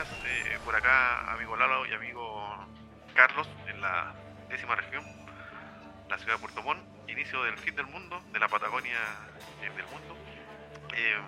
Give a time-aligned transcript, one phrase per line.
[0.00, 2.66] eh, por acá, amigo Lalo y amigo
[3.14, 4.14] Carlos, en la
[4.48, 5.04] décima región,
[6.08, 8.96] la ciudad de Puerto Montt, inicio del fin del mundo, de la Patagonia
[9.60, 10.16] eh, del mundo.
[10.96, 11.18] Eh,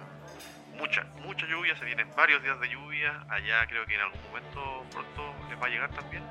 [0.79, 4.87] mucha, mucha lluvia, se vienen varios días de lluvia, allá creo que en algún momento
[4.91, 6.23] pronto les va a llegar también.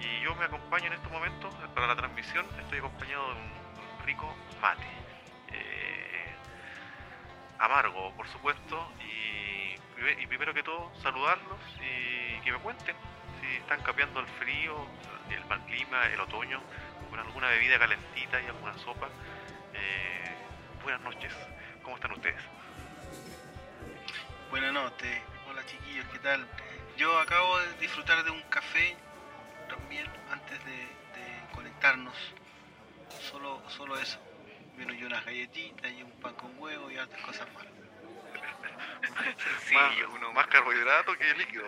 [0.00, 4.34] Y yo me acompaño en estos momentos para la transmisión, estoy acompañado de un rico
[4.60, 4.82] mate.
[7.62, 9.76] Amargo, por supuesto, y,
[10.26, 12.96] primero que todo saludarlos y que me cuenten
[13.40, 14.84] si están cambiando el frío,
[15.30, 16.60] el mal clima, el otoño,
[17.08, 19.06] con alguna bebida calentita y alguna sopa.
[19.74, 20.34] Eh,
[20.82, 21.32] buenas noches,
[21.84, 22.42] ¿cómo están ustedes?
[24.50, 26.44] Buenas noches, hola chiquillos, ¿qué tal?
[26.96, 28.96] Yo acabo de disfrutar de un café
[29.68, 32.16] también antes de, de conectarnos.
[33.30, 34.31] Solo, solo eso.
[34.76, 37.66] Vino yo unas galletitas y un pan con huevo y otras cosas más.
[39.60, 41.66] Sí, más, uno más carbohidrato que líquido.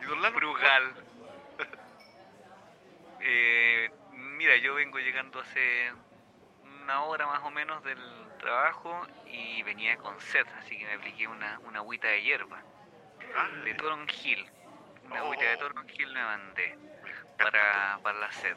[0.00, 0.36] ¿Y don Lalo?
[0.38, 0.94] Frugal.
[3.20, 5.92] eh, mira, yo vengo llegando hace
[6.84, 7.98] una hora más o menos del
[8.40, 12.62] trabajo y venía con sed, así que me apliqué una, una agüita de hierba.
[13.36, 14.46] Ah, de toronjil.
[15.06, 15.26] Una Oh.
[15.26, 16.78] agüita de toronjil me mandé
[17.38, 18.56] para, para la sed.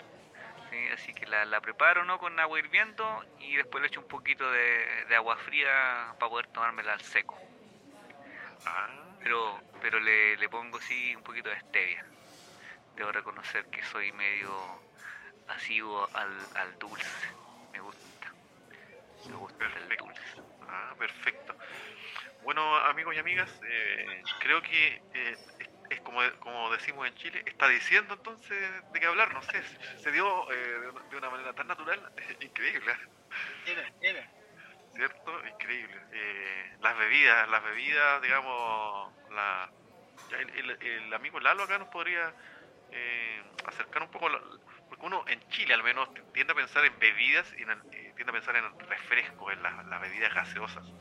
[0.77, 2.19] Sí, así que la, la preparo ¿no?
[2.19, 6.47] con agua hirviendo y después le echo un poquito de, de agua fría para poder
[6.47, 7.43] tomármela al seco.
[8.65, 12.05] Ah, Pero, pero le, le pongo sí un poquito de stevia.
[12.95, 14.85] Debo reconocer que soy medio
[15.47, 17.27] asiduo al, al dulce.
[17.73, 18.35] Me gusta.
[19.25, 19.95] Me gusta el Perfecto.
[19.95, 20.41] dulce.
[20.61, 21.55] ah, perfecto.
[22.41, 25.37] Bueno, amigos y amigas, eh, creo que eh,
[26.07, 28.57] como, como decimos en Chile, está diciendo entonces
[28.89, 29.61] de qué hablar, no sé,
[29.97, 32.95] se- dio eh, de, una, de una manera tan natural, increíble.
[33.63, 34.33] Era, era.
[34.95, 35.45] ¿cierto?
[35.47, 36.05] Increíble.
[36.11, 39.73] Eh, las bebidas, las bebidas, digamos, la,
[40.29, 42.35] el, el- el amigo Lalo acá nos podría
[42.91, 44.41] eh, acercar un poco, la-
[44.87, 48.31] porque uno en Chile al menos tiende a pensar en bebidas y en eh, tiende
[48.31, 50.95] a pensar en refrescos, en las, las bebidas gaseosas.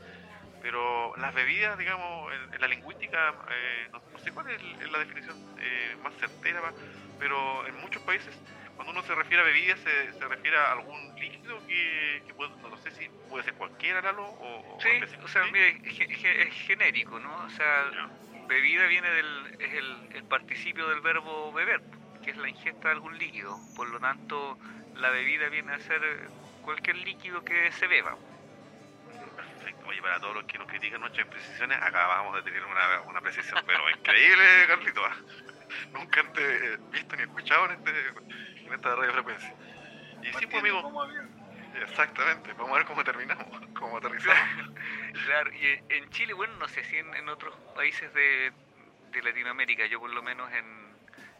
[0.59, 4.81] Pero las bebidas, digamos, en, en la lingüística, eh, no, no sé cuál es, el-
[4.81, 6.73] es la definición eh, más certera,
[7.17, 8.35] pero en muchos países,
[8.75, 12.51] cuando uno se refiere a bebidas, se, se refiere a algún líquido que, que puede-
[12.61, 14.89] no, sé si puede ser cualquiera, Lalo, o, Sí,
[15.23, 17.35] o sea, mire, es, ge- ge- es genérico, ¿no?
[17.45, 17.91] O sea,
[18.47, 21.81] bebida viene del, es el, el participio del verbo beber,
[22.21, 23.61] que es la ingesta de algún líquido.
[23.73, 24.57] Por lo tanto,
[24.93, 26.01] la bebida viene a ser
[26.61, 28.17] cualquier líquido que se beba.
[29.67, 29.89] Perfecto.
[29.89, 33.61] Oye, para todos los que nos critican nuestras imprecisiones, acabamos de tener una, una precisión,
[33.65, 35.01] pero increíble, Carlito.
[35.93, 37.91] Nunca antes visto ni escuchado en, este,
[38.65, 39.53] en esta radiofrecuencia.
[40.23, 41.05] Y sí, pues, amigo,
[41.81, 42.53] exactamente.
[42.53, 43.45] Vamos a ver cómo terminamos,
[43.77, 44.71] cómo aterrizamos.
[45.25, 48.51] Claro, y en- Chile, bueno, no sé si en, en otros países de,
[49.11, 50.95] de Latinoamérica, yo por lo menos en,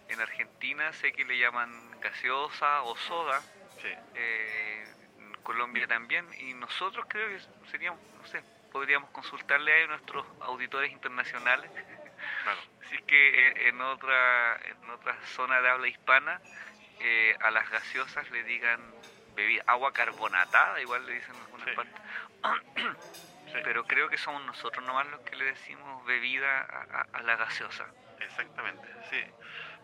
[0.09, 1.71] en Argentina sé que le llaman
[2.01, 3.41] gaseosa o soda,
[3.81, 3.87] Sí.
[4.15, 4.85] eh,
[5.47, 7.39] Colombia también, y nosotros creo que
[7.71, 11.71] seríamos, no sé, podríamos consultarle a nuestros auditores internacionales
[12.43, 12.59] Claro.
[12.89, 16.41] si es que en, en otra en otra zona de habla hispana
[16.99, 18.81] eh, a las gaseosas le digan
[19.35, 21.75] bebida agua carbonatada, igual le dicen en algunas Sí.
[21.75, 22.01] partes.
[23.53, 23.59] Sí.
[23.63, 27.37] Pero creo que somos nosotros nomás los que le decimos bebida a, a- a la
[27.37, 27.87] gaseosa.
[28.19, 29.23] Exactamente, sí.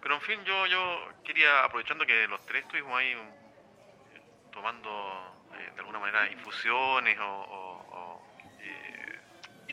[0.02, 5.72] Pero en fin, yo, yo quería, aprovechando que los tres estuvimos ahí eh, tomando eh,
[5.74, 9.22] de alguna manera infusiones o, o- o, eh,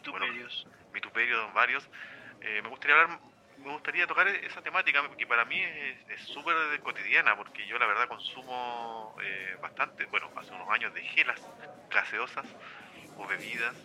[0.02, 0.26] tú, Bueno,
[0.92, 1.88] vituperios varios,
[2.40, 3.20] eh, me gustaría hablar,
[3.56, 8.08] me gustaría tocar esa temática que para mí es súper cotidiana, porque yo la verdad
[8.08, 11.40] consumo eh, bastante, bueno, hace unos años dejé las
[11.90, 12.46] gaseosas
[13.14, 13.76] o bebidas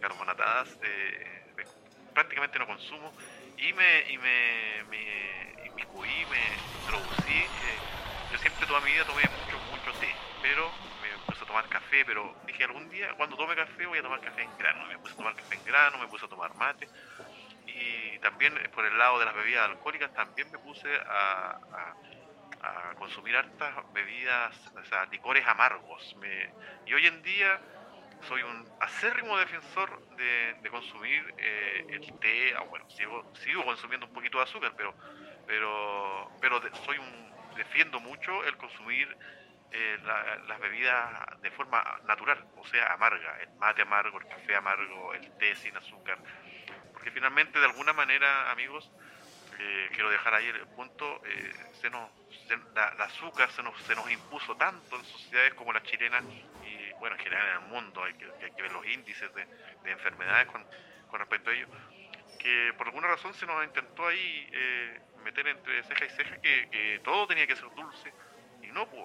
[0.00, 1.68] carbonatadas, eh, de-
[2.12, 3.14] prácticamente no consumo
[3.56, 7.82] y me, y me, me inmiscuí, me introducí, eh,
[8.28, 10.78] yo siempre toda mi vida tomé mucho, mucho té, pero
[11.52, 14.86] tomar café, pero dije algún día cuando tome café voy a tomar café en grano,
[14.88, 16.90] me puse a tomar café en grano, me puse a tomar mate.
[17.66, 22.94] Y también eh, por el lado de las bebidas alcohólicas también me puse a, a-
[22.96, 26.14] consumir hartas bebidas, o sea, licores amargos.
[26.84, 27.62] Y hoy en día
[28.20, 34.12] soy un acérrimo defensor de, consumir eh, el té, ah, bueno, sigo, sigo consumiendo un
[34.12, 34.96] poquito de azúcar, pero
[35.46, 39.16] pero pero soy un defiendo mucho el consumir
[39.72, 44.56] eh, la- las bebidas de forma natural, o sea, amarga, el mate amargo, el café
[44.56, 46.20] amargo, el té sin azúcar,
[46.92, 48.92] porque finalmente de alguna manera, amigos,
[49.58, 52.10] eh, quiero dejar ahí el punto, eh, se nos,
[52.48, 56.24] se- la, la azúcar se nos, se nos impuso tanto en sociedades como la chilena
[56.60, 59.48] y bueno, en general en el mundo, hay que, hay que ver los índices de,
[59.82, 60.66] de enfermedades con,
[61.06, 61.68] con respecto a ello,
[62.38, 67.00] que por alguna razón se nos intentó ahí eh, meter entre ceja y ceja que,
[67.04, 68.14] todo tenía que ser dulce.
[68.62, 69.04] Y no, pues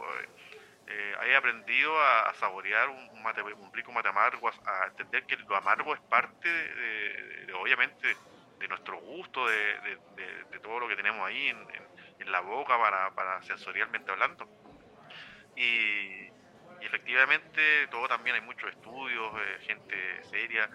[0.88, 5.94] eh, he aprendido a, saborear un, mate, un mate amargo, a, entender que lo amargo
[5.94, 8.16] es parte, de, obviamente,
[8.60, 10.00] de nuestro gusto, de,
[10.64, 14.50] todo lo que tenemos ahí en, la boca para, para sensorialmente hablando.
[15.56, 16.30] Y,
[16.82, 20.70] efectivamente, todo también hay muchos estudios, eh, gente seria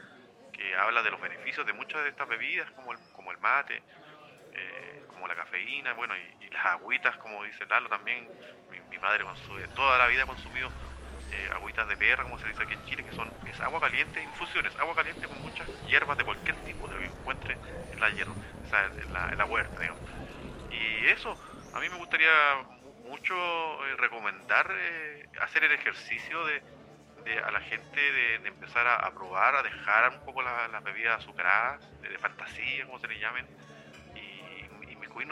[0.51, 3.83] que habla de los beneficios de muchas de estas bebidas, como el, como el mate,
[4.53, 8.29] eh, como la cafeína, bueno, y, las agüitas, como dice Lalo también.
[8.91, 10.71] Mi, madre consume, toda la vida ha consumido
[11.33, 14.23] eh, agüitas de perra, como se dice aquí en Chile, que son es agua caliente,
[14.23, 17.57] infusiones, agua caliente con muchas hierbas de cualquier tipo de que encuentre
[17.91, 20.03] en la hierba, o sea, en la, la huerta, digamos.
[20.71, 21.37] Y eso,
[21.75, 22.31] a mí me gustaría
[23.09, 24.71] mucho eh, recomendar
[25.41, 26.63] hacer el ejercicio de,
[27.45, 32.19] a la gente de, empezar a, probar, a dejar un poco las bebidas azucaradas, de,
[32.19, 33.47] fantasía, como se le llamen,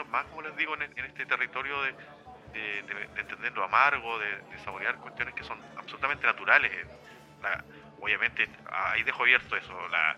[0.09, 1.95] más, como les digo, en, este territorio de,
[3.17, 6.71] entender lo amargo, de, saborear cuestiones que son absolutamente naturales.
[7.99, 10.17] obviamente, ahí dejo abierto eso, la,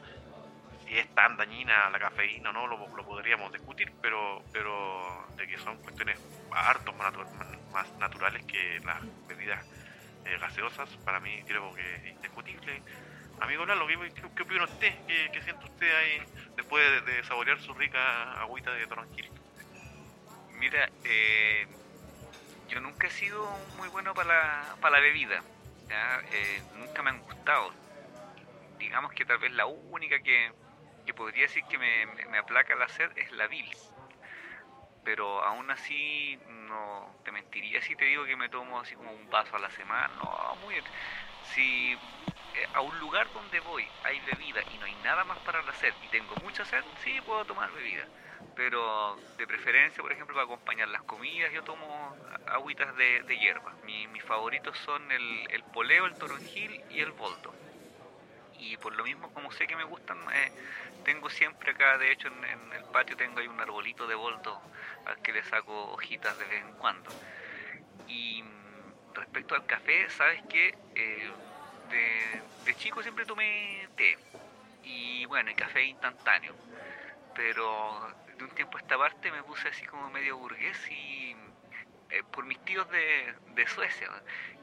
[0.86, 5.57] si es tan dañina la cafeína o no, lo, podríamos discutir, pero, pero de que
[5.57, 6.19] son cuestiones
[6.51, 7.13] hartos más,
[8.00, 9.65] naturales que las bebidas
[10.25, 12.81] eh, gaseosas, para mí creo que es indiscutible.
[13.42, 14.94] Amigo Lalo, ¿qué, qué, opina usted?
[15.07, 16.21] ¿Qué, siente usted ahí
[16.56, 19.30] después de, saborear su rica agüita de toronjil?
[20.63, 21.68] Mira, eh,
[22.69, 23.45] yo nunca he sido
[23.77, 25.44] muy bueno para la, para la bebida.
[26.31, 27.74] Eh, nunca me han gustado.
[28.80, 30.54] Digamos que tal vez la única que,
[31.06, 33.77] que podría decir que me, me, aplaca el hacer es la bilis
[35.04, 39.30] pero aún así no te mentiría si te digo que me tomo así como un
[39.30, 40.86] vaso a la semana, no, muy bien.
[41.42, 41.94] Si
[42.54, 45.74] eh, a un lugar donde voy hay bebida y no hay nada más para la
[45.74, 48.10] sed y tengo mucha sed, sí puedo tomar bebida,
[48.55, 52.15] pero de preferencia, por ejemplo, para acompañar las comidas, yo tomo
[52.47, 53.73] agüitas de, hierba.
[53.85, 57.53] mis favoritos son el, poleo, el toronjil y el boldo
[58.63, 60.51] y por lo mismo como sé que me gustan, eh,
[61.03, 64.61] tengo siempre acá, de hecho en, el patio tengo ahí un arbolito de boldo
[65.05, 67.09] al que le saco hojitas de vez en cuando.
[68.07, 68.44] Y
[69.13, 71.31] respecto al café, sabes que eh,
[72.65, 74.17] de, chico siempre tomé té
[74.83, 76.53] y bueno, el café instantáneo,
[77.35, 81.35] pero de un tiempo a esta parte me puse así como medio burgués y
[82.09, 84.09] eh, por mis tíos de, de Suecia,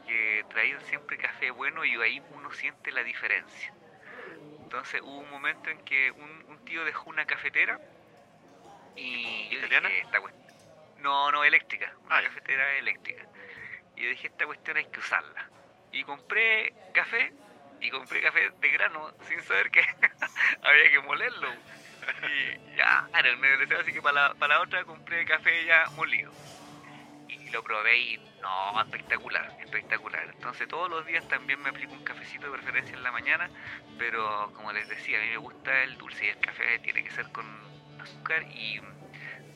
[0.06, 3.72] que traían siempre café bueno y ahí uno siente la diferencia.
[4.62, 7.80] Entonces hubo un momento en que un, tío dejó una cafetera
[8.94, 9.88] y yo ¿Italiana?
[10.98, 13.24] no, no, eléctrica, una ah, cafetera eléctrica.
[13.96, 15.50] Y yo dije, esta cuestión hay que usarla.
[15.90, 17.32] Y compré café,
[17.80, 19.80] y compré café de grano sin saber que
[20.62, 21.48] había que molerlo.
[22.22, 25.84] Y ya, claro, me deseo así que para la, para la otra compré café ya
[25.96, 26.32] molido
[27.52, 30.28] lo probé y no, espectacular, espectacular.
[30.32, 33.50] Entonces todos los días también me aplico un cafecito de preferencia en la mañana,
[33.98, 37.10] pero como les decía, a mí me gusta el dulce y el café tiene que
[37.10, 37.46] ser con
[38.00, 38.80] azúcar y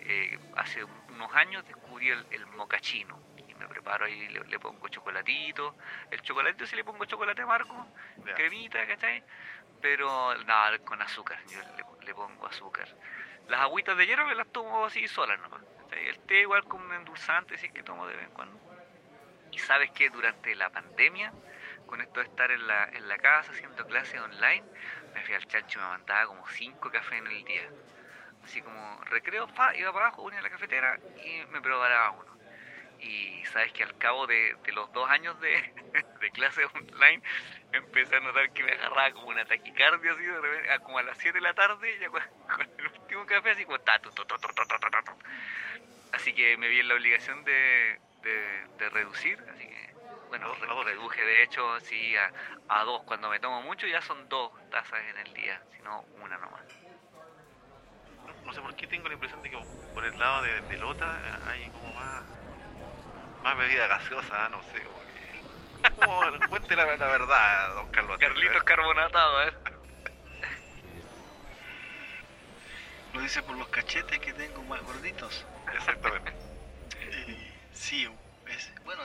[0.01, 5.77] eh, hace unos años descubrí el, el mocachino y me preparo ahí, le, pongo chocolatito,
[6.11, 7.87] el chocolatito si le pongo chocolate amargo,
[8.35, 9.23] cremita, ¿cachai?
[9.81, 12.89] Pero nada, con azúcar, yo le, le pongo azúcar.
[13.49, 15.61] Las agüitas de hierro me las tomo así solas nomás.
[15.93, 18.59] El té igual como un endulzante, si es que tomo de vez en cuando.
[19.53, 21.33] Y sabes que durante la pandemia,
[21.87, 24.65] con esto de estar en la, en la casa haciendo clases online,
[25.15, 27.69] me fui al chancho y me mandaba como cinco cafés en el día.
[28.43, 32.34] Así como recreo, fa, iba para abajo, unía la cafetera y me preparaba uno.
[33.05, 35.73] Y sabes que al cabo de, los dos años de,
[36.21, 37.23] de clases online,
[37.73, 41.19] empecé a notar que me agarraba como una taquicardia así de repente, como a las
[41.19, 42.23] 7 de la tarde, ya con,
[42.79, 44.11] el último café así como tato,
[46.13, 49.95] Así que me vi en la obligación de, de, reducir, así que
[50.29, 52.33] bueno, reduje de hecho sí a,
[52.69, 53.03] a, dos.
[53.03, 56.63] Cuando me tomo mucho ya son dos tazas en el día, sino una nomás.
[58.45, 59.59] No, sé por qué tengo la impresión de que
[59.93, 62.25] por el lado de pelota hay como más,
[63.45, 66.47] más bebida gaseosa, no sé, como que...
[66.49, 68.19] cuente la, verdad, don Carlos.
[68.19, 69.53] Carlitos carbonatado, ¿eh?
[73.13, 75.45] Lo dice por los cachetes que tengo más gorditos.
[75.75, 76.33] Exactamente.
[77.03, 78.09] Eh, sí,
[78.85, 79.03] bueno,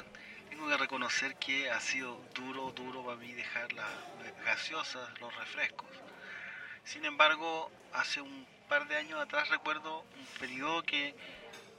[0.49, 3.89] tengo que reconocer que ha sido duro, duro para mí dejar las
[4.45, 5.89] gaseosas, los refrescos.
[6.85, 11.13] Sin embargo, hace un par de años atrás recuerdo un periodo que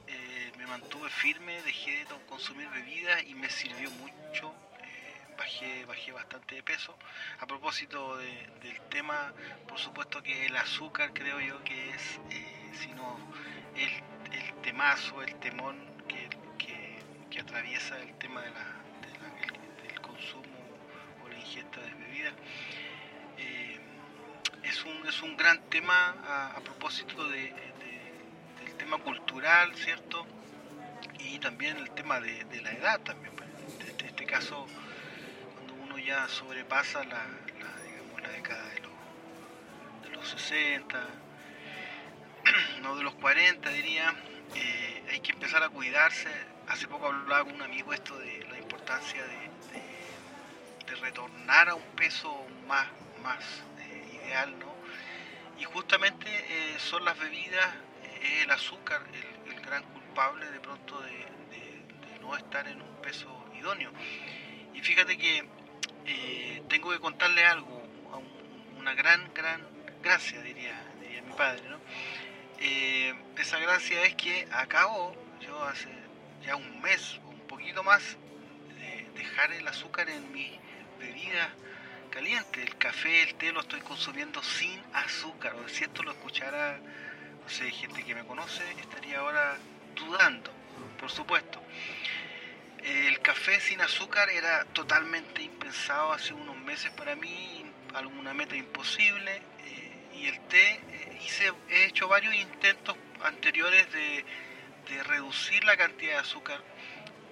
[0.07, 4.53] eh, me mantuve firme, dejé de consumir bebidas y me sirvió mucho
[4.83, 6.97] eh, bajé, bajé bastante de peso.
[7.39, 9.33] A propósito del tema,
[9.67, 13.17] por supuesto que el azúcar creo yo que es, eh, si no,
[13.75, 13.91] el,
[14.61, 15.77] temazo, el temón
[16.07, 16.29] que,
[17.29, 18.65] que, atraviesa el tema de la,
[19.83, 20.59] del consumo
[21.23, 22.33] o la ingesta de bebidas.
[24.63, 27.49] Es, un, es un gran tema a, propósito de,
[28.91, 30.25] tema cultural, ¿cierto?
[31.19, 33.33] Y también el tema de, de la edad también.
[33.35, 33.47] Pues.
[33.79, 34.67] En este caso,
[35.53, 37.25] cuando uno ya sobrepasa la,
[37.85, 41.07] digamos, la década de los, de los 60,
[42.81, 44.13] no de los 40 diría,
[44.55, 46.29] eh, hay que empezar a cuidarse.
[46.67, 49.51] Hace poco hablaba con un amigo esto de la importancia de,
[50.99, 52.85] retornar a un peso más,
[53.23, 53.41] más
[53.79, 54.75] eh, ideal, ¿no?
[55.57, 57.69] Y justamente eh, son las bebidas,
[58.21, 63.91] es el azúcar el, gran culpable de pronto de, no estar en un peso idóneo.
[64.73, 65.43] Y fíjate que
[66.67, 67.81] tengo que contarle algo,
[68.77, 69.65] una gran, gran
[70.01, 71.79] gracia, diría, diría mi padre, ¿no?
[72.59, 75.89] Eh, esa gracia es que acabo, yo hace
[76.43, 78.17] ya un mes o un poquito más,
[78.77, 80.59] de dejar el azúcar en mi
[80.99, 81.49] bebida
[82.11, 82.61] caliente.
[82.61, 85.55] El café, el té lo estoy consumiendo sin azúcar.
[85.55, 86.79] O si esto lo escuchara,
[87.43, 89.57] no sé, gente que me conoce, estaría ahora
[89.95, 90.51] dudando,
[90.99, 91.61] por supuesto.
[92.83, 99.41] El café sin azúcar era totalmente impensado hace unos meses para mí, alguna meta imposible.
[99.59, 100.79] Eh, y el té
[101.23, 104.25] hice, he hecho varios intentos anteriores de,
[105.03, 106.61] reducir la cantidad de azúcar,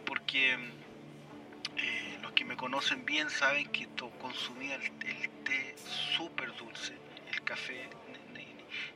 [0.05, 3.85] porque eh, los que me conocen bien saben que
[4.17, 5.75] consumía el, té
[6.15, 6.93] súper dulce,
[7.33, 7.89] el café,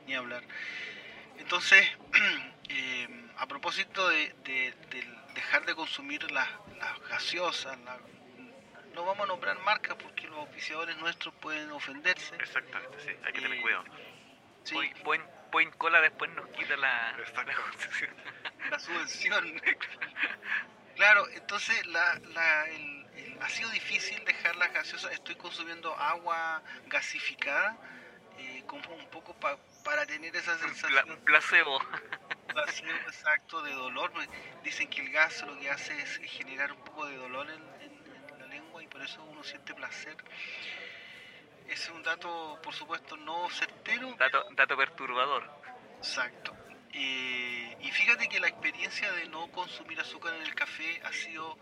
[0.06, 0.44] ni, hablar.
[1.44, 1.86] Entonces,
[2.70, 4.34] eh, a propósito de,
[5.34, 6.48] dejar de consumir las,
[7.10, 7.78] gaseosas,
[8.94, 12.34] no vamos a nombrar marcas porque los oficiadores nuestros pueden ofenderse.
[12.36, 13.84] Exactamente, sí, hay que tener eh, cuidado.
[14.62, 14.76] Sí.
[15.04, 17.14] Point, Cola después nos quita la,
[18.70, 19.60] la, subvención.
[20.96, 22.64] claro, entonces la, la,
[23.42, 25.12] ha sido difícil dejar las gaseosas.
[25.12, 27.76] Estoy consumiendo agua gasificada,
[28.38, 29.58] eh, como un poco para
[30.06, 31.10] tener esa sensación.
[31.10, 31.78] Un placebo.
[32.48, 34.12] placebo exacto de dolor.
[34.62, 38.46] Dicen que el gas lo que hace es generar un poco de dolor en la
[38.46, 40.16] lengua y por eso uno siente placer
[41.68, 44.14] es un dato, por supuesto, no certero.
[44.18, 45.50] Dato, dato perturbador.
[45.98, 46.54] Exacto.
[46.92, 51.56] y fíjate que la experiencia de no consumir azúcar en el café ha sido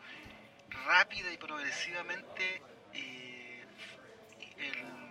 [0.87, 2.63] rápida y progresivamente
[2.93, 3.65] eh,
[4.59, 5.03] el,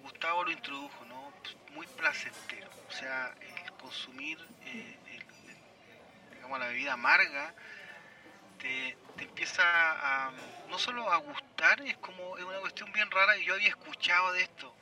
[0.00, 0.95] Gustavo lo introdujo,
[1.96, 2.68] placentero.
[2.88, 4.96] O sea, el consumir eh,
[6.46, 7.54] digamos, la bebida amarga
[8.58, 10.30] te, empieza a,
[10.68, 14.32] no solo a gustar, es como es una cuestión bien rara y yo había escuchado
[14.32, 14.74] de esto,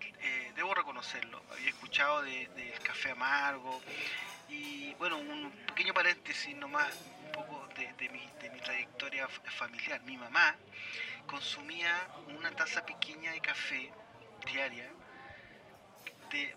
[0.00, 3.80] eh, debo reconocerlo, había escuchado del de, café amargo
[4.48, 6.92] y bueno, un pequeño paréntesis nomás,
[7.24, 10.00] un poco de, de, mi, de mi trayectoria familiar.
[10.02, 10.56] Mi mamá
[11.26, 13.92] consumía una taza pequeña de café
[14.46, 14.90] diaria,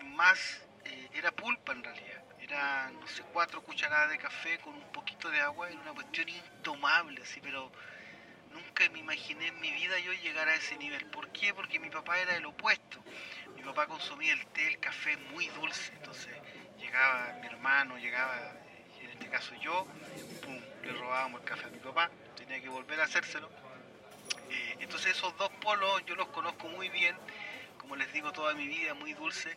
[0.03, 4.91] más, eh, era pulpa en realidad era, no sé, cuatro cucharadas de café con un
[4.91, 7.71] poquito de agua, era una cuestión intomable, así, pero
[8.51, 11.05] nunca me imaginé en mi vida yo llegar a ese nivel.
[11.07, 11.53] ¿Por qué?
[11.55, 12.99] Porque mi papá era el opuesto.
[13.55, 16.35] Mi papá consumía el té, el café muy dulce, entonces
[16.77, 18.53] llegaba mi hermano, llegaba,
[19.01, 19.87] en este caso yo,
[20.43, 23.49] pum, le robábamos el café a mi papá, tenía que volver a hacérselo.
[24.51, 27.15] Eh, entonces esos dos polos yo los conozco muy bien,
[27.85, 29.55] como les digo toda mi vida, muy dulce.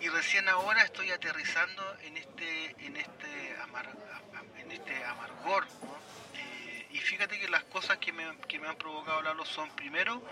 [0.00, 3.56] Y recién ahora estoy aterrizando en este en este
[4.60, 5.66] en este amargor
[6.34, 10.22] eh, y fíjate que las cosas que me, que me han provocado hablarlo son primero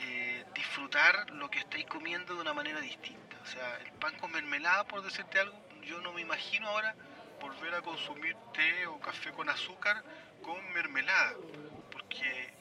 [0.00, 3.38] eh, disfrutar lo que estáis comiendo de una manera distinta.
[3.42, 6.94] O sea el pan con mermelada por decirte algo yo no me imagino ahora
[7.40, 10.04] volver a consumir té o café con azúcar
[10.42, 11.36] con mermelada
[11.90, 12.53] porque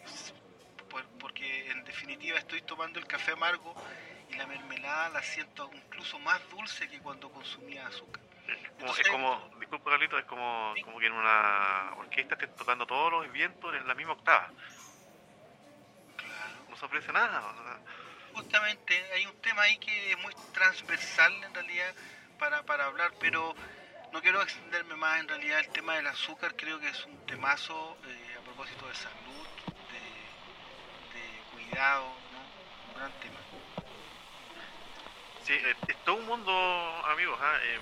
[1.20, 3.76] porque en definitiva estoy tomando el café amargo
[4.30, 8.22] y la mermelada la siento incluso más dulce que cuando consumía azúcar.
[8.98, 13.32] es como, disculpa Carlito, es como, como que en una orquesta estén tocando todos los
[13.32, 14.52] vientos en la misma octava.
[16.18, 16.66] Claro.
[16.70, 17.80] No se ofrece nada.
[18.34, 21.94] Justamente hay un tema ahí que es muy transversal en realidad
[22.40, 23.56] para, para hablar, pero
[24.14, 27.98] no quiero extenderme más en realidad el tema del azúcar, creo que es un temazo
[28.06, 29.48] eh, a propósito de salud,
[31.74, 32.92] cuidado, ¿no?
[32.92, 33.40] un gran tema.
[35.44, 36.52] Sí, eh, es, todo un mundo,
[37.12, 37.58] amigos, ¿ah?
[37.74, 37.82] em,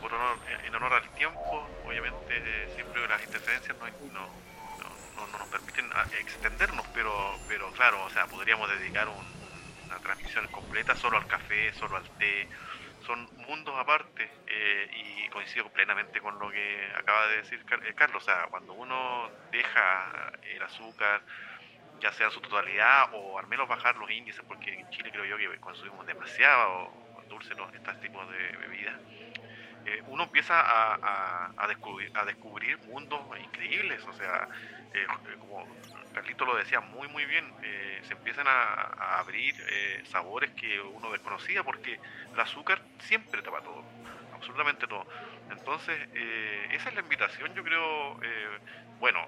[0.00, 5.48] por honor, en honor al tiempo, obviamente eh, siempre las interferencias no, no, no, nos
[5.48, 11.26] permiten ah, extendernos, pero, pero claro, o sea, podríamos dedicar una transmisión completa solo al
[11.26, 12.46] café, solo al té,
[13.06, 18.22] son mundos aparte eh, y coincido plenamente con lo que acaba de decir eh, Carlos,
[18.22, 21.22] o sea, cuando uno deja el azúcar,
[22.00, 25.24] ya sea en su totalidad o al menos bajar los índices, porque en Chile creo
[25.24, 26.92] yo que consumimos demasiado
[27.28, 28.94] dulce, estos tipos de bebidas,
[29.84, 34.48] eh, uno empieza a, descubrir, a descubrir mundos increíbles, o sea,
[35.38, 35.66] como
[36.14, 41.12] Carlito lo decía muy muy bien, eh, se empiezan a, abrir eh, sabores que uno
[41.12, 42.00] desconocía porque
[42.32, 43.84] el azúcar siempre tapa todo,
[44.36, 45.06] absolutamente todo.
[45.50, 48.20] Entonces, eh, esa es la invitación, yo creo,
[48.98, 49.26] bueno,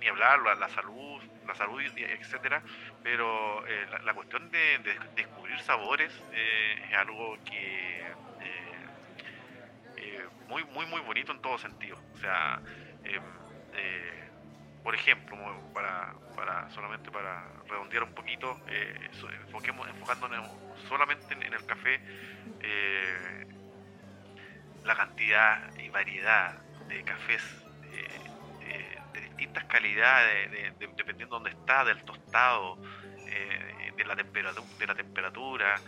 [0.00, 2.62] ni hablar, la, salud, la salud, etcétera,
[3.02, 3.64] pero
[4.04, 4.78] la, cuestión de,
[5.16, 8.04] descubrir sabores es algo que
[10.48, 11.98] muy, muy, muy bonito en todo sentido.
[12.14, 12.60] O sea,
[14.84, 15.36] por ejemplo,
[15.72, 19.10] para, para solamente para redondear un poquito, eh,
[19.46, 20.50] enfoquemos, enfocándonos
[20.88, 22.00] solamente en, el café,
[22.60, 23.46] eh,
[24.84, 27.42] la cantidad y variedad de cafés
[27.92, 32.76] eh, de distintas calidades, dependiendo de dónde está, del tostado,
[33.96, 35.80] de, la temperatura, de la temperatura,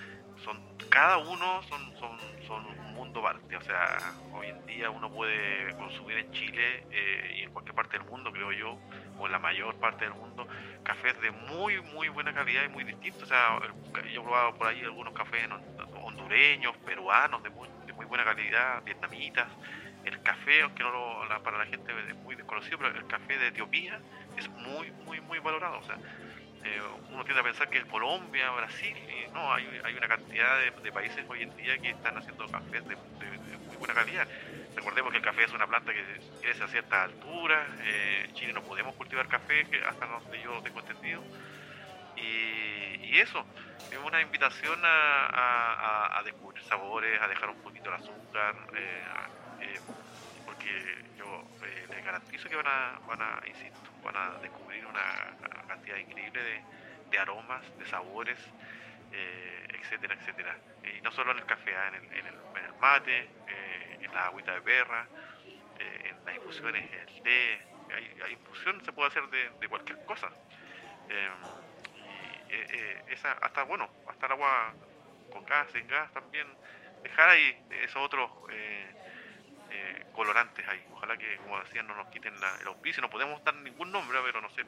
[0.44, 3.56] son cada uno son, un mundo aparte.
[3.56, 3.98] O sea,
[4.32, 6.86] hoy en día uno puede consumir en Chile
[7.36, 8.78] y en cualquier parte del mundo, creo yo,
[9.18, 10.46] o en la mayor parte del mundo,
[10.82, 13.24] cafés de muy, muy buena calidad y muy distintos.
[13.24, 13.58] O sea,
[14.12, 15.48] yo he probado por ahí algunos cafés
[16.02, 19.48] hondureños, peruanos, de muy, muy buena calidad, vietnamitas.
[20.04, 23.48] El café, aunque no lo, para la gente es muy desconocido, pero el café de
[23.48, 23.98] Etiopía
[24.36, 25.78] es muy, muy, muy valorado.
[25.78, 25.96] O sea,
[26.64, 28.96] eh, uno tiende a pensar que es Colombia, Brasil,
[29.32, 32.96] no, hay, hay una cantidad de, países hoy en día que están haciendo cafés de,
[32.96, 34.26] muy buena calidad.
[34.74, 36.02] Recordemos que el café es una planta que
[36.40, 40.80] crece a cierta altura, eh, Chile no podemos cultivar café, que hasta donde yo tengo
[40.80, 41.22] entendido,
[42.16, 43.46] y, eso,
[43.90, 49.78] es una invitación a, descubrir sabores, a dejar un poquito el azúcar, eh,
[50.44, 51.44] porque yo
[51.88, 55.36] les garantizo que van a, van a, insisto, van a descubrir una
[55.66, 56.62] cantidad increíble
[57.10, 58.38] de, aromas, de sabores,
[59.12, 60.56] eh, etcétera, etcétera.
[60.84, 62.34] Y no solo en el café, ah, en el, en el,
[62.80, 65.06] mate, eh, en la agüita de perra,
[65.78, 67.60] eh, en las infusiones, en el té.
[67.94, 70.28] Hay, hay infusión se puede hacer de, cualquier cosa.
[72.48, 74.74] Y esa, hasta bueno, hasta el agua
[75.32, 76.46] con gas, sin gas también.
[77.02, 78.30] Dejar ahí esos otros
[80.12, 80.82] colorantes ahí.
[80.92, 83.02] Ojalá que, como decían, no nos quiten el auspicio.
[83.02, 84.64] No podemos dar ningún nombre, pero no sé.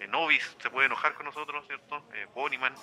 [0.00, 2.04] Eh, Novis se puede enojar con nosotros, ¿cierto?
[2.14, 2.74] Eh, Boniman,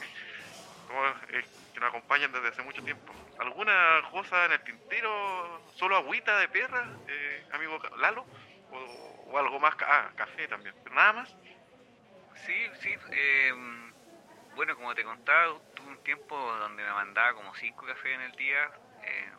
[1.29, 3.13] eh, que nos acompañan desde hace mucho tiempo.
[3.39, 5.61] ¿Alguna cosa en el tintero?
[5.75, 8.25] ¿Solo agüita de perra, eh, amigo Lalo?
[8.71, 9.75] O, algo más?
[9.81, 11.35] Ah, café también, pero nada más.
[12.45, 12.95] Sí, sí.
[13.11, 13.91] Em,
[14.55, 18.31] bueno, como te contaba, tuve un tiempo donde me mandaba como 5 cafés en el
[18.33, 18.71] día,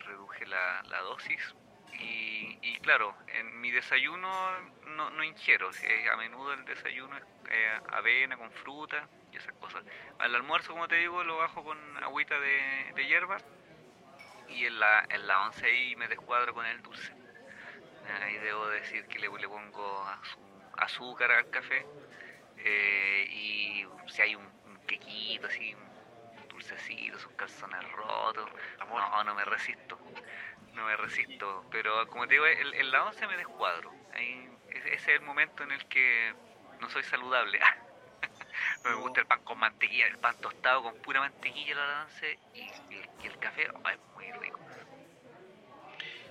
[0.06, 1.54] reduje la, la dosis
[1.98, 4.28] y, claro, en mi desayuno
[4.86, 5.70] no, no ingiero,
[6.12, 9.84] a menudo el desayuno es eh, avena con fruta y esas cosas.
[10.18, 13.44] Al almuerzo, como te digo, lo bajo con agüita de, de hierbas
[14.48, 17.12] y en la, en la once ahí me descuadro con el dulce.
[18.22, 20.06] Ahí debo decir que le, le pongo
[20.76, 21.84] azúcar al café
[22.58, 24.55] eh, y si hay un,
[24.86, 29.98] un quequito así, un dulcecito, sus calzones rotos, no, no me resisto
[30.76, 31.64] no me resisto.
[31.72, 33.92] Pero como te digo, en, la 11 me descuadro.
[34.14, 36.34] Ahí, ese es el momento en el que
[36.80, 37.58] no soy saludable.
[38.84, 42.38] no me gusta el pan con mantequilla, el pan tostado con pura mantequilla la 11
[42.54, 44.60] y, el café oh, es muy rico.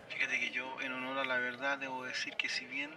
[0.09, 2.95] Fíjate que yo, en honor a la verdad, debo decir que si bien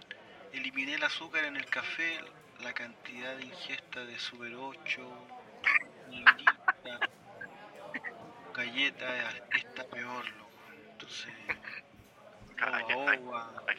[0.53, 2.19] eliminé el azúcar en el café,
[2.61, 5.38] la cantidad de ingesta de Super 8,
[8.55, 10.25] galleta, está peor,
[12.61, 13.17] hay, que, hay,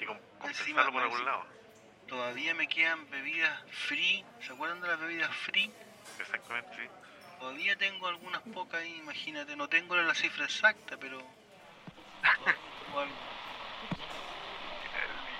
[0.06, 1.44] compensarlo por algún lado.
[2.08, 4.24] Todavía me quedan bebidas free.
[4.40, 5.70] ¿Se acuerdan de las bebidas free?
[6.18, 6.82] Exactamente, sí.
[7.38, 9.54] Todavía tengo algunas pocas ahí, imagínate.
[9.56, 11.18] No tengo la cifra exacta, pero.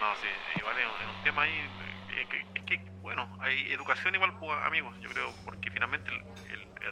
[0.01, 1.69] no, sí, igual es un, tema ahí.
[2.11, 6.11] Eh, es que, bueno, hay educación igual, pues, amigos, yo creo, porque finalmente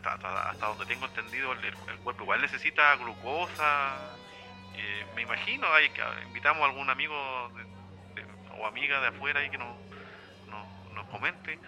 [0.05, 3.97] hasta, donde tengo entendido, el, cuerpo igual necesita glucosa,
[4.75, 7.15] eh, me imagino, hay que invitamos a algún amigo
[8.59, 9.77] o amiga de afuera ahí que nos,
[10.95, 11.59] nos comente,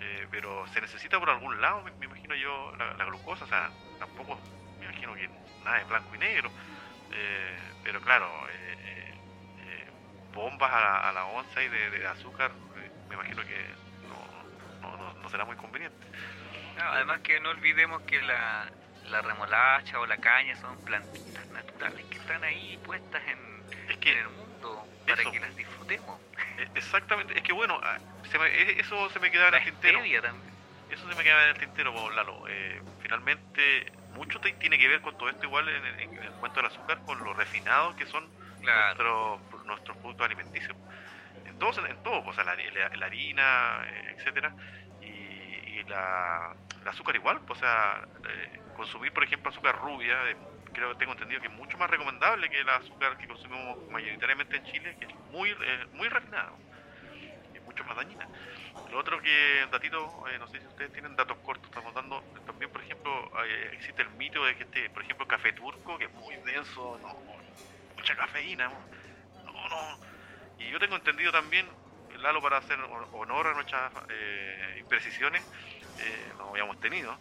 [0.00, 4.38] eh, pero se necesita por algún lado, me, imagino yo, la, glucosa, o sea, tampoco
[4.78, 5.28] me imagino que
[5.64, 6.50] nada es blanco y negro,
[7.12, 8.28] eh, pero claro,
[10.34, 12.50] bombas a la, a la onza y de, azúcar,
[13.16, 13.74] me imagino que
[14.08, 16.06] no, no, no será muy conveniente.
[16.76, 18.70] Además que no olvidemos que la,
[19.04, 24.12] la remolacha o la caña son plantitas naturales que están ahí puestas en, Es que
[24.12, 25.30] en el mundo para eso.
[25.30, 26.20] que las disfrutemos.
[26.58, 27.98] Eh, Exactamente, es que bueno, ah,
[28.30, 29.98] se me- eh, eso se me quedaba en el tintero.
[29.98, 30.54] también.
[30.88, 32.44] Eso se me quedaba en el tintero, Lalo.
[32.48, 36.34] Eh, finalmente, mucho te- tiene que ver con todo esto, igual en, el- en el
[36.34, 39.40] cuento del azúcar, con lo refinados que son Claro.
[39.46, 40.76] nuestros, nuestros productos alimenticios.
[41.54, 44.52] En todos, en todo, o sea, la, harina, eh, etcétera,
[45.00, 50.36] y, la, el azúcar igual, o sea, eh, consumir, por ejemplo, azúcar rubia, eh,
[50.72, 54.56] creo que tengo entendido que es mucho más recomendable que el azúcar que consumimos mayoritariamente
[54.56, 56.56] en Chile, que es muy, eh, muy refinado,
[57.54, 58.28] es mucho más dañina.
[58.90, 62.82] Lo otro que, datito, no sé si ustedes tienen datos cortos, estamos dando, también, por
[62.82, 63.30] ejemplo,
[63.74, 67.16] existe el mito de que este, por ejemplo, café turco, que es muy denso, no,
[67.94, 68.72] mucha cafeína,
[69.44, 70.13] no, no.
[70.56, 71.66] Y yo tengo entendido también,
[72.18, 75.46] Lalo, para hacer hon- honor a nuestras eh, imprecisiones,
[75.96, 77.20] eh, no habíamos tenido,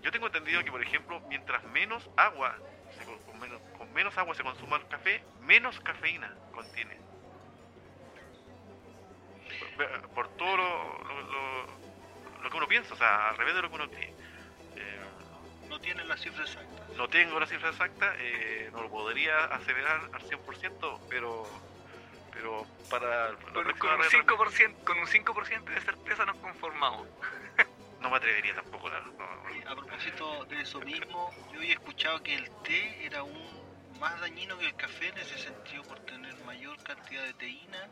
[0.00, 4.34] yo tengo entendido que, por ejemplo, mientras menos agua, se con, menos, con menos agua
[4.34, 7.00] se consuma el café, menos cafeína contiene.
[9.58, 11.80] Por, por todo lo, lo- lo-
[12.42, 14.14] lo que uno piensa, o sea, al revés de lo que uno cree.
[14.76, 15.10] Eh,
[15.68, 16.82] No tienen la cifra exacta.
[16.92, 21.64] no tengo la cifra exacta, eh, no lo podría aseverar al 100%, pero
[22.34, 27.06] pero para la Con, un red- 5%, con un 5% de certeza nos conformamos.
[28.00, 32.34] no me atrevería tampoco, la- no, A propósito de eso mismo, yo había escuchado que
[32.34, 36.76] el té era un más dañino que el café en ese sentido por tener mayor
[36.82, 37.88] cantidad de teína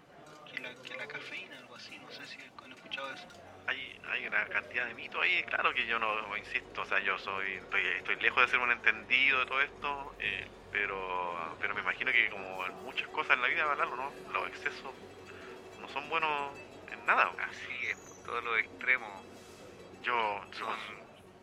[0.50, 1.96] que la, que la cafeína, algo así.
[1.98, 3.26] No sé si han escuchado eso.
[3.66, 7.16] hay, hay una cantidad de mitos ahí, claro que yo no insisto, o sea, yo
[7.18, 11.82] soy estoy, estoy lejos de ser un entendido de todo esto, eh, pero pero me
[11.82, 14.16] imagino que como en muchas cosas en la vida, Lalo, ¿no?
[14.32, 14.96] los excesos
[15.76, 17.34] no son buenos en nada.
[17.38, 19.26] Así es, todos los extremos
[20.02, 20.76] Yo, son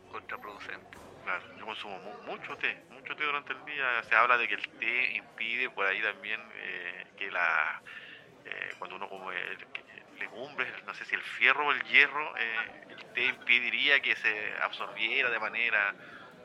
[0.08, 1.02] contraproducentes.
[1.24, 4.04] Claro, yo consumo mu- mucho té, mucho té durante el día.
[4.04, 7.84] Se habla de que el té impide por ahí también eh, que la
[8.46, 9.36] eh, cuando uno come
[9.74, 9.86] que-
[10.20, 14.56] legumbres, no sé si el fierro o el hierro, eh, el té impediría que se
[14.62, 15.96] absorbiera de manera,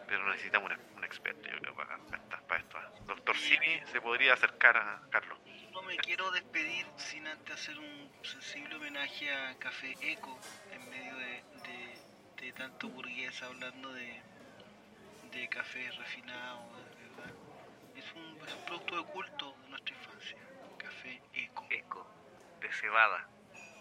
[0.07, 2.21] pero necesitamos un, un experto, yo creo, para, para
[2.63, 3.05] para esto.
[3.07, 5.39] Doctor Simi se podría acercar a Carlos.
[5.73, 10.39] No me quiero despedir sin antes hacer un sensible homenaje a Café Eco
[10.71, 11.99] en medio de, de,
[12.43, 14.23] de tanto burgués hablando de,
[15.33, 17.35] de café refinado, verdad.
[17.97, 20.39] Es un, es un producto de culto de nuestra infancia.
[20.79, 21.67] Café Eco.
[21.71, 22.07] Eco,
[22.61, 23.29] de cebada.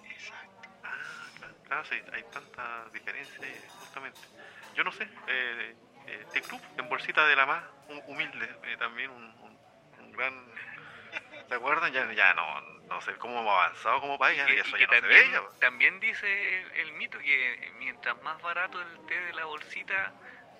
[0.10, 0.70] Exacto.
[0.84, 4.20] Ah, claro, claro, sí, hay tantas diferencias justamente.
[4.76, 5.76] Yo no sé, eh,
[6.08, 7.64] eh, Té Club en bolsita de la más
[8.08, 9.60] humilde, eh, también un, un-
[10.00, 10.34] un gran...
[11.48, 11.92] ¿Se acuerdan?
[11.94, 14.94] Ya, ya no, no sé cómo hemos avanzado como país, Y eso y ya no
[14.94, 15.50] se también, ve ya, po.
[15.60, 20.12] también dice el, el mito que mientras más barato el té de la bolsita,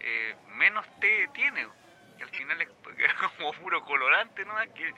[0.02, 1.68] eh, menos té tiene.
[2.18, 4.56] Que al final es como puro colorante, ¿no?
[4.76, 4.94] Que,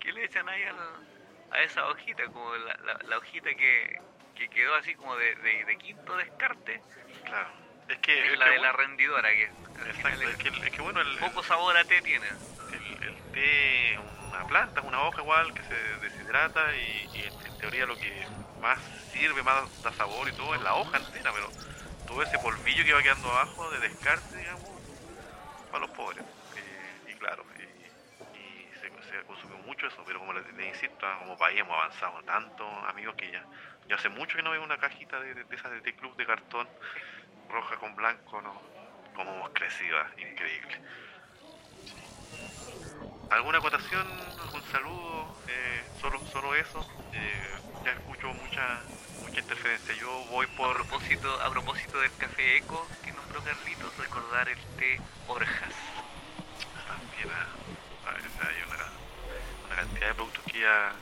[0.00, 1.06] que le echan ahí al-
[1.52, 3.98] a esa hojita, como la, la- la hojita que,
[4.34, 6.82] que quedó así como de, de- de quinto descarte,
[7.24, 7.48] Claro.
[7.90, 9.44] Es que, es es la que de la rendidora, que
[9.88, 12.26] exacto, es que, es que bueno, el, poco sabor a té tiene.
[12.72, 13.98] el, el té es
[14.28, 17.96] una planta, es una hoja igual que se deshidrata y, y en, en teoría lo
[17.96, 18.26] que
[18.60, 18.78] más
[19.12, 21.50] sirve, más da sabor y todo es la hoja entera, pero
[22.06, 24.70] todo ese polvillo que va quedando abajo de descarte, digamos,
[25.72, 26.24] para los pobres.
[26.56, 31.06] Eh, y claro, y, y se, se consumió mucho eso, pero como les, les insisto,
[31.06, 33.44] ah, como país hemos avanzado tanto, amigos, que ya,
[33.88, 36.14] ya hace mucho que no veo una cajita de, de, de esas de té club
[36.14, 36.68] de cartón
[37.50, 38.60] roja con blanco, ¿no?
[39.14, 40.80] Como hemos crecido, increíble.
[43.30, 44.06] ¿Alguna acotación?
[44.42, 45.36] ¿Algún saludo?
[45.48, 46.80] Eh, solo, solo eso.
[47.12, 48.80] Eh, ya escucho mucha
[49.20, 49.94] mucha interferencia.
[49.94, 50.74] Yo voy A por...
[50.74, 55.74] propósito, a propósito del café eco que nombró Carlitos, recordar el té Orjas.
[56.88, 60.92] También ah, a hay una, una cantidad de productos que ya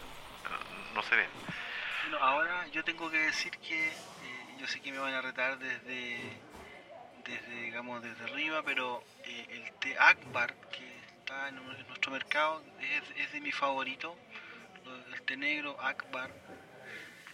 [0.45, 1.29] no, no se ven.
[2.03, 3.93] Bueno, ahora yo tengo que decir que
[4.59, 6.19] yo sé que me van a retar desde,
[7.25, 12.13] desde digamos, desde arriba, pero eh, el té Akbar que está en, un- en nuestro
[12.13, 14.17] mercado es, es de mi favorito.
[15.13, 16.31] El té negro Akbar.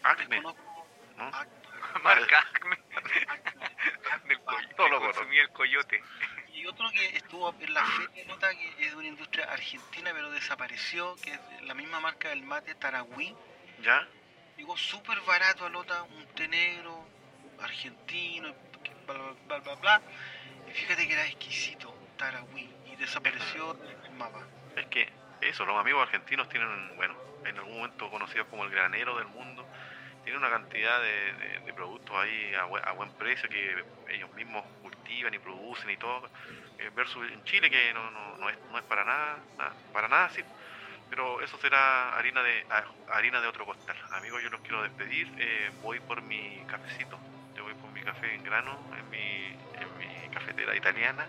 [0.02, 0.50] Acme, ¿no?
[1.18, 1.48] Akbar,
[2.02, 2.76] Marca Acme,
[3.28, 3.70] Akbar,
[4.26, 4.38] del
[4.76, 6.02] que lo consumía el coyote.
[6.52, 10.30] Y otro que estuvo en la feria nota que es de una industria argentina pero
[10.30, 13.34] desapareció, que es la misma marca del mate Taragüí.
[13.82, 14.06] ¿Ya?
[14.56, 17.03] Llegó súper barato a Lota, un té negro,
[17.64, 18.54] argentino,
[19.06, 20.02] bla bla bla bla bla.
[20.66, 24.46] Y fíjate que era exquisito, Taragüí, y desapareció del mapa.
[24.76, 29.16] Es que eso, los amigos argentinos tienen, bueno, en algún momento conocidos como el granero
[29.18, 29.68] del mundo
[30.22, 34.30] tiene una cantidad de, de- de productos ahí a, buen- a buen precio que ellos
[34.32, 36.30] mismos cultivan y producen y todo,
[36.78, 40.08] eh, versus en Chile que no, no, no es, no es para nada, nada- para
[40.08, 40.42] nada así.
[41.10, 42.66] Pero eso será harina de
[43.08, 43.96] harina de otro costal.
[44.12, 45.30] Amigos, yo los quiero despedir.
[45.36, 47.20] eh, voy por mi cafecito.
[47.56, 49.46] Yo voy por mi café en grano, en mi,
[49.80, 51.26] en mi cafetera italiana.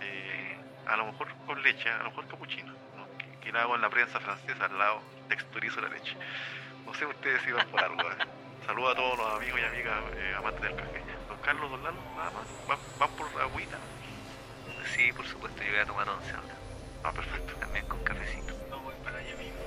[0.00, 0.56] eh,
[0.86, 2.72] a lo mejor con leche, a lo mejor capuchino.
[2.96, 3.06] ¿no?
[3.18, 6.16] Que, que la hago en la prensa francesa al lado, texturizo la leche.
[6.84, 8.00] No sé ustedes si van por algo.
[8.02, 8.14] ¿eh?
[8.66, 11.02] Saludos a todos los amigos y amigas eh, amantes del café.
[11.28, 12.68] Don Carlos, Don Lalo, nada más.
[12.68, 13.78] ¿Van, van por agüita?
[14.94, 16.54] Sí, por supuesto, yo voy a tomar once ahora,
[17.02, 17.54] Ah, perfecto.
[17.56, 18.54] también con cafecito.
[18.70, 19.58] No voy para allá mismo.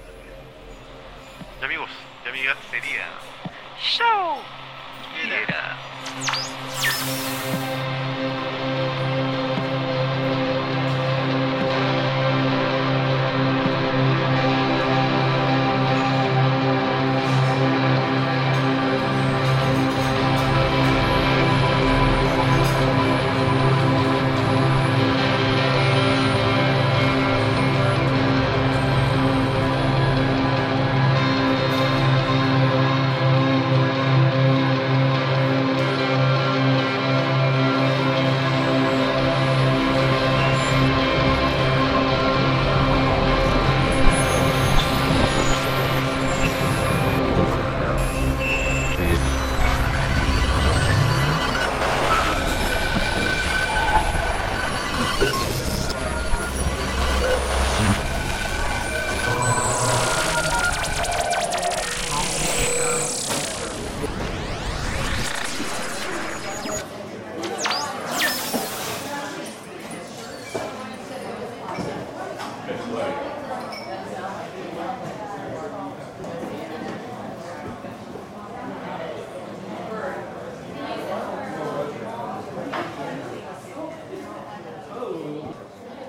[1.62, 1.90] Y amigos
[2.26, 3.06] y amigas, Sería...
[3.82, 4.42] ¡Show!
[5.28, 5.78] Era...